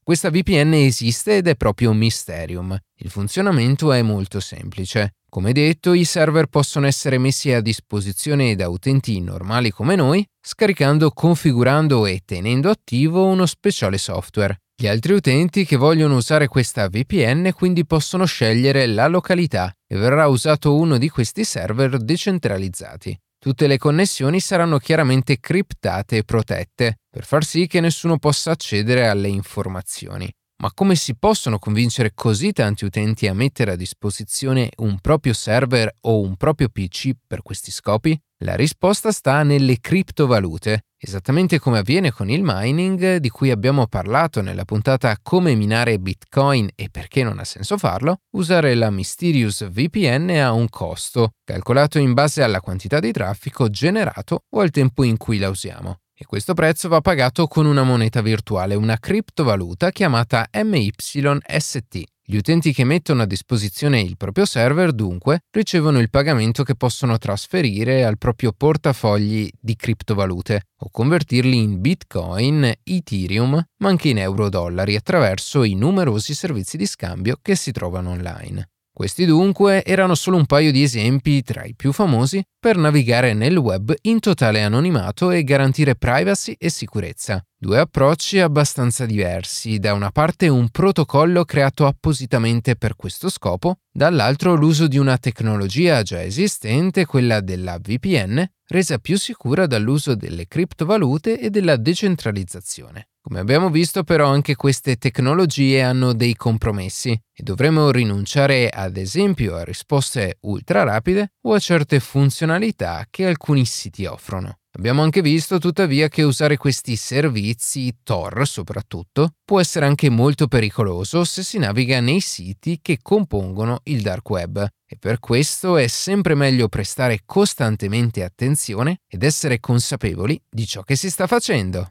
questa 0.07 0.31
VPN 0.31 0.73
esiste 0.75 1.39
ed 1.39 1.49
è 1.49 1.57
proprio 1.57 1.91
un 1.91 1.97
mysterium. 1.97 2.79
Il 2.99 3.11
funzionamento 3.11 3.93
è 3.93 4.03
molto 4.03 4.39
semplice. 4.39 5.17
Come 5.29 5.51
detto, 5.51 5.95
i 5.95 6.05
server 6.05 6.47
possono 6.47 6.87
essere 6.87 7.19
messi 7.19 7.51
a 7.51 7.61
disposizione 7.61 8.55
da 8.55 8.69
utenti 8.69 9.21
normali 9.21 9.73
come 9.73 9.97
noi, 9.97 10.25
scaricando, 10.41 11.11
configurando 11.11 12.07
e 12.07 12.23
tenendo 12.25 12.71
attivo 12.71 13.27
uno 13.27 13.47
speciale 13.47 13.99
software. 13.99 14.61
Gli 14.77 14.87
altri 14.87 15.13
utenti 15.13 15.65
che 15.65 15.75
vogliono 15.75 16.15
usare 16.15 16.47
questa 16.47 16.89
VPN 16.89 17.51
quindi 17.53 17.85
possono 17.85 18.27
scegliere 18.27 18.87
la 18.87 19.09
località 19.09 19.75
e 19.89 19.97
verrà 19.97 20.29
usato 20.29 20.77
uno 20.77 20.99
di 20.99 21.09
questi 21.09 21.43
server 21.43 21.99
decentralizzati. 21.99 23.19
Tutte 23.47 23.69
le 23.69 23.79
connessioni 23.79 24.41
saranno 24.41 24.79
chiaramente 24.79 25.39
criptate 25.39 26.17
e 26.17 26.25
protette, 26.25 26.97
per 27.09 27.25
far 27.25 27.45
sì 27.45 27.69
che 27.69 27.79
nessuno 27.79 28.19
possa 28.19 28.51
accedere 28.51 29.07
alle 29.07 29.29
informazioni. 29.29 30.29
Ma 30.65 30.73
come 30.75 30.97
si 30.97 31.15
possono 31.17 31.61
convincere 31.61 32.11
così 32.13 32.51
tanti 32.51 32.85
utenti 32.85 33.29
a 33.29 33.35
mettere 33.35 33.71
a 33.71 33.77
disposizione 33.77 34.71
un 34.79 34.99
proprio 34.99 35.33
server 35.33 35.95
o 36.01 36.23
un 36.23 36.35
proprio 36.35 36.69
PC 36.71 37.13
per 37.25 37.43
questi 37.43 37.71
scopi? 37.71 38.21
La 38.45 38.55
risposta 38.55 39.13
sta 39.13 39.43
nelle 39.43 39.79
criptovalute, 39.81 40.89
esattamente 40.99 41.59
come 41.59 41.79
avviene 41.79 42.11
con 42.11 42.29
il 42.29 42.43
mining 42.45 43.17
di 43.17 43.31
cui 43.31 43.51
abbiamo 43.51 43.87
parlato 43.87 44.43
nella 44.43 44.67
puntata 44.67 45.17
Come 45.23 45.55
minare 45.55 45.99
Bitcoin 45.99 46.69
e 46.75 46.91
perché 46.91 47.23
non 47.23 47.39
ha 47.39 47.45
senso 47.45 47.79
farlo, 47.79 48.19
usare 48.33 48.75
la 48.75 48.91
Mysterious 48.91 49.67
VPN 49.71 50.29
ha 50.31 50.53
un 50.53 50.69
costo, 50.69 51.31
calcolato 51.45 51.99
in 51.99 52.13
base 52.13 52.43
alla 52.43 52.61
quantità 52.61 53.01
di 53.01 53.11
traffico 53.11 53.71
generato 53.71 54.43
o 54.51 54.61
al 54.61 54.69
tempo 54.69 55.03
in 55.03 55.17
cui 55.17 55.39
la 55.39 55.49
usiamo 55.49 56.01
e 56.19 56.25
questo 56.25 56.53
prezzo 56.53 56.89
va 56.89 57.01
pagato 57.01 57.47
con 57.47 57.67
una 57.67 57.85
moneta 57.85 58.23
virtuale, 58.23 58.75
una 58.75 58.99
criptovaluta 58.99 59.91
chiamata 59.91 60.49
MYST. 60.51 62.16
Gli 62.29 62.39
utenti 62.39 62.73
che 62.73 62.83
mettono 62.83 63.23
a 63.23 63.27
disposizione 63.27 64.01
il 64.01 64.17
proprio 64.17 64.47
server 64.47 64.93
dunque 64.93 65.43
ricevono 65.53 66.01
il 66.01 66.11
pagamento 66.11 66.65
che 66.65 66.75
possono 66.75 67.19
trasferire 67.19 68.05
al 68.05 68.19
proprio 68.19 68.53
portafogli 68.53 69.49
di 69.61 69.77
criptovalute 69.77 70.63
o 70.81 70.89
convertirli 70.91 71.57
in 71.57 71.81
Bitcoin, 71.81 72.73
Ethereum, 72.83 73.65
ma 73.77 73.89
anche 73.89 74.09
in 74.09 74.19
euro-dollari 74.19 74.97
attraverso 74.97 75.63
i 75.63 75.75
numerosi 75.75 76.35
servizi 76.35 76.77
di 76.77 76.87
scambio 76.87 77.39
che 77.41 77.55
si 77.55 77.71
trovano 77.71 78.11
online. 78.11 78.71
Questi 78.97 79.27
dunque 79.27 79.85
erano 79.85 80.15
solo 80.15 80.39
un 80.39 80.47
paio 80.47 80.73
di 80.73 80.83
esempi 80.83 81.43
tra 81.43 81.65
i 81.65 81.75
più 81.75 81.93
famosi 81.93 82.43
per 82.59 82.79
navigare 82.79 83.35
nel 83.35 83.59
web 83.59 83.95
in 84.05 84.21
totale 84.21 84.63
anonimato 84.63 85.31
e 85.31 85.45
garantire 85.45 85.97
privacy 85.97 86.57
e 86.59 86.71
sicurezza. 86.71 87.45
Due 87.59 87.79
approcci 87.79 88.39
abbastanza 88.39 89.05
diversi, 89.05 89.79
da 89.79 89.93
una 89.93 90.11
parte 90.11 90.49
un 90.49 90.71
protocollo 90.71 91.45
creato 91.45 91.85
appositamente 91.85 92.75
per 92.77 92.97
questo 92.97 93.29
scopo, 93.29 93.81
dall'altro 93.93 94.55
l'uso 94.55 94.87
di 94.87 94.97
una 94.97 95.19
tecnologia 95.19 96.01
già 96.01 96.23
esistente, 96.23 97.05
quella 97.05 97.43
della 97.43 97.79
VPN, 97.79 98.43
resa 98.69 98.97
più 98.97 99.19
sicura 99.19 99.67
dall'uso 99.67 100.15
delle 100.15 100.49
criptovalute 100.49 101.39
e 101.39 101.51
della 101.51 101.77
decentralizzazione. 101.77 103.09
Come 103.27 103.41
abbiamo 103.41 103.71
visto 103.71 104.05
però 104.05 104.29
anche 104.29 104.55
queste 104.55 104.99
tecnologie 104.99 105.83
hanno 105.83 106.13
dei 106.13 106.37
compromessi 106.37 107.11
e 107.11 107.43
dovremo 107.43 107.91
rinunciare 107.91 108.69
ad 108.69 108.97
esempio 108.97 109.57
a 109.57 109.65
risposte 109.65 110.37
ultra 110.43 110.85
rapide 110.85 111.33
o 111.41 111.53
a 111.53 111.59
certe 111.59 111.99
funzionalità 111.99 113.05
che 113.11 113.27
alcuni 113.27 113.65
siti 113.65 114.05
offrono. 114.05 114.59
Abbiamo 114.79 115.03
anche 115.03 115.23
visto 115.23 115.59
tuttavia 115.59 116.07
che 116.07 116.23
usare 116.23 116.57
questi 116.57 116.95
servizi, 116.95 117.97
Tor 118.05 118.47
soprattutto, 118.47 119.33
può 119.45 119.59
essere 119.59 119.87
anche 119.87 120.09
molto 120.09 120.47
pericoloso 120.47 121.25
se 121.25 121.43
si 121.43 121.59
naviga 121.59 121.99
nei 121.99 122.21
siti 122.21 122.79
che 122.81 123.01
compongono 123.03 123.81
il 123.87 124.03
dark 124.03 124.31
web 124.31 124.65
e 124.87 124.97
per 125.01 125.19
questo 125.19 125.77
è 125.79 125.89
sempre 125.89 126.37
meglio 126.37 126.69
prestare 126.69 127.23
costantemente 127.27 128.23
attenzione 128.23 129.01
ed 129.09 129.25
essere 129.25 129.59
consapevoli 129.59 130.41
di 130.49 130.65
ciò 130.65 130.83
che 130.83 130.95
si 130.95 131.11
sta 131.11 131.27
facendo. 131.27 131.91